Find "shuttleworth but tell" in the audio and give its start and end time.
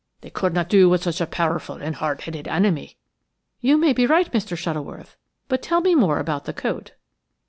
4.57-5.79